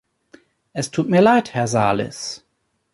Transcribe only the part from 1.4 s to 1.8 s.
Herr